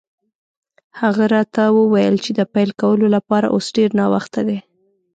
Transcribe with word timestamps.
هغه 1.01 1.23
راته 1.35 1.63
وویل 1.77 2.15
چې 2.23 2.31
د 2.39 2.41
پیل 2.53 2.69
کولو 2.81 3.07
لپاره 3.15 3.47
اوس 3.55 3.67
ډېر 3.77 3.89
ناوخته 3.99 4.41
دی. 4.47 4.57